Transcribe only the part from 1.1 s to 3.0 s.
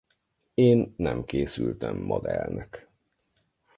készültem modellnek.